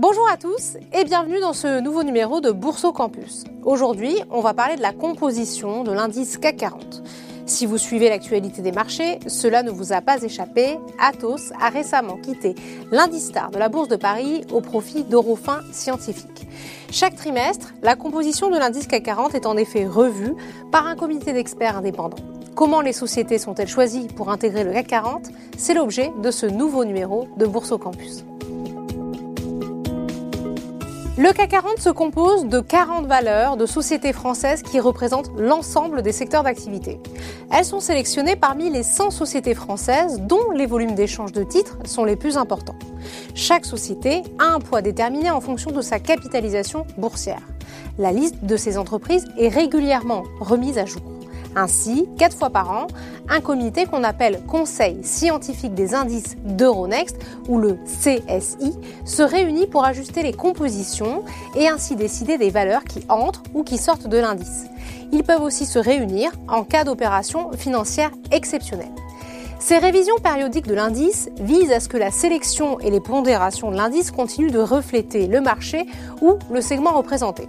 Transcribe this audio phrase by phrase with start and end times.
[0.00, 3.44] Bonjour à tous et bienvenue dans ce nouveau numéro de Bourse Campus.
[3.64, 7.02] Aujourd'hui, on va parler de la composition de l'indice CAC 40.
[7.44, 10.78] Si vous suivez l'actualité des marchés, cela ne vous a pas échappé.
[10.98, 12.54] Athos a récemment quitté
[12.90, 16.48] l'indice star de la Bourse de Paris au profit d'Eurofin Scientifique.
[16.90, 20.34] Chaque trimestre, la composition de l'indice CAC 40 est en effet revue
[20.72, 22.24] par un comité d'experts indépendants.
[22.54, 25.28] Comment les sociétés sont-elles choisies pour intégrer le CAC 40
[25.58, 28.24] C'est l'objet de ce nouveau numéro de Bourse au Campus.
[31.22, 36.12] Le CAC 40 se compose de 40 valeurs de sociétés françaises qui représentent l'ensemble des
[36.12, 36.98] secteurs d'activité.
[37.52, 42.06] Elles sont sélectionnées parmi les 100 sociétés françaises dont les volumes d'échange de titres sont
[42.06, 42.78] les plus importants.
[43.34, 47.42] Chaque société a un poids déterminé en fonction de sa capitalisation boursière.
[47.98, 51.02] La liste de ces entreprises est régulièrement remise à jour.
[51.56, 52.86] Ainsi, quatre fois par an,
[53.28, 57.16] un comité qu'on appelle Conseil scientifique des indices d'Euronext,
[57.48, 58.72] ou le CSI,
[59.04, 61.24] se réunit pour ajuster les compositions
[61.56, 64.66] et ainsi décider des valeurs qui entrent ou qui sortent de l'indice.
[65.12, 68.92] Ils peuvent aussi se réunir en cas d'opération financière exceptionnelle.
[69.60, 73.76] Ces révisions périodiques de l'indice visent à ce que la sélection et les pondérations de
[73.76, 75.84] l'indice continuent de refléter le marché
[76.22, 77.46] ou le segment représenté.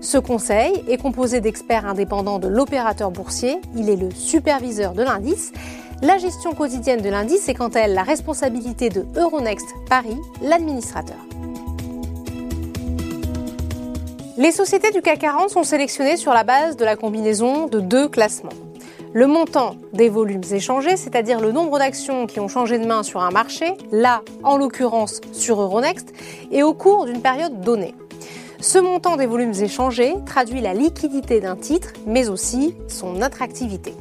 [0.00, 5.52] Ce conseil est composé d'experts indépendants de l'opérateur boursier, il est le superviseur de l'indice.
[6.02, 11.16] La gestion quotidienne de l'indice est quant à elle la responsabilité de Euronext Paris, l'administrateur.
[14.36, 18.08] Les sociétés du CAC 40 sont sélectionnées sur la base de la combinaison de deux
[18.08, 18.63] classements.
[19.16, 23.22] Le montant des volumes échangés, c'est-à-dire le nombre d'actions qui ont changé de main sur
[23.22, 26.12] un marché, là en l'occurrence sur Euronext,
[26.50, 27.94] et au cours d'une période donnée.
[28.58, 33.94] Ce montant des volumes échangés traduit la liquidité d'un titre, mais aussi son attractivité.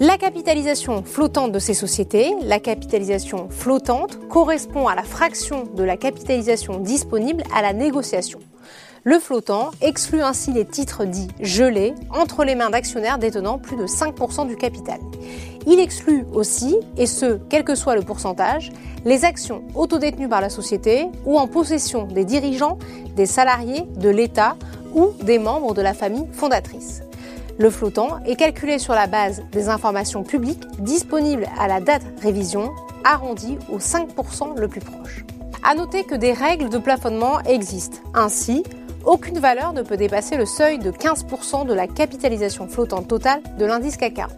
[0.00, 5.98] La capitalisation flottante de ces sociétés, la capitalisation flottante, correspond à la fraction de la
[5.98, 8.38] capitalisation disponible à la négociation.
[9.08, 13.86] Le flottant exclut ainsi les titres dits gelés entre les mains d'actionnaires détenant plus de
[13.86, 15.00] 5% du capital.
[15.66, 18.70] Il exclut aussi, et ce, quel que soit le pourcentage,
[19.06, 22.76] les actions autodétenues par la société ou en possession des dirigeants,
[23.16, 24.56] des salariés, de l'État
[24.94, 27.00] ou des membres de la famille fondatrice.
[27.56, 32.72] Le flottant est calculé sur la base des informations publiques disponibles à la date révision,
[33.04, 35.24] arrondie au 5% le plus proche.
[35.64, 38.00] À noter que des règles de plafonnement existent.
[38.12, 38.64] Ainsi,
[39.04, 43.64] aucune valeur ne peut dépasser le seuil de 15% de la capitalisation flottante totale de
[43.64, 44.32] l'indice CAC 40.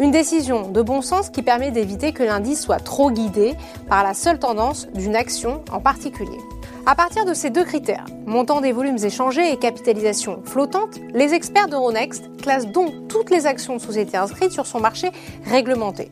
[0.00, 3.54] Une décision de bon sens qui permet d'éviter que l'indice soit trop guidé
[3.88, 6.38] par la seule tendance d'une action en particulier.
[6.86, 11.68] À partir de ces deux critères, montant des volumes échangés et capitalisation flottante, les experts
[11.68, 15.10] d'Euronext classent donc toutes les actions de sociétés inscrites sur son marché
[15.44, 16.10] réglementé.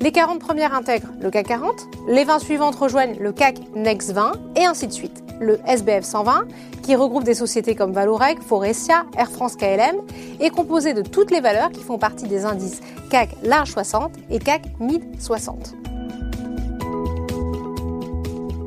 [0.00, 4.32] Les 40 premières intègrent le CAC 40, les 20 suivantes rejoignent le CAC Next 20
[4.56, 5.22] et ainsi de suite.
[5.40, 6.44] Le SBF 120,
[6.82, 9.96] qui regroupe des sociétés comme Valorec, Forestia, Air France KLM,
[10.38, 14.38] est composé de toutes les valeurs qui font partie des indices CAC Large 60 et
[14.38, 15.74] CAC Mid 60.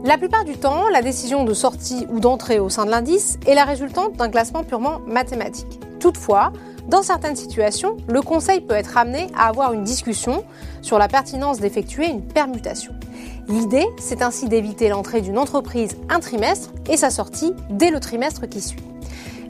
[0.04, 3.56] La plupart du temps, la décision de sortie ou d'entrée au sein de l'indice est
[3.56, 5.80] la résultante d'un classement purement mathématique.
[6.00, 6.52] Toutefois,
[6.88, 10.44] dans certaines situations, le Conseil peut être amené à avoir une discussion
[10.82, 12.94] sur la pertinence d'effectuer une permutation.
[13.50, 18.48] L'idée, c'est ainsi d'éviter l'entrée d'une entreprise un trimestre et sa sortie dès le trimestre
[18.48, 18.84] qui suit.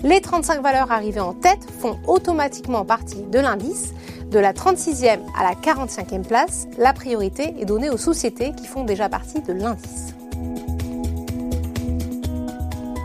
[0.02, 3.94] Les 35 valeurs arrivées en tête font automatiquement partie de l'indice.
[4.32, 8.84] De la 36e à la 45e place, la priorité est donnée aux sociétés qui font
[8.84, 10.16] déjà partie de l'indice.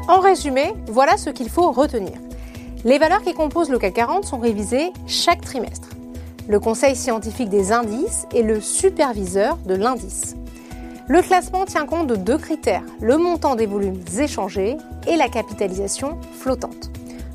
[0.09, 2.15] En résumé, voilà ce qu'il faut retenir.
[2.85, 5.89] Les valeurs qui composent le CAC 40 sont révisées chaque trimestre.
[6.49, 10.35] Le Conseil scientifique des indices est le superviseur de l'indice.
[11.09, 14.77] Le classement tient compte de deux critères, le montant des volumes échangés
[15.07, 16.91] et la capitalisation flottante.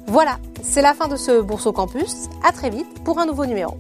[0.06, 2.30] Voilà, c'est la fin de ce Bourse au Campus.
[2.48, 3.76] À très vite pour un nouveau numéro.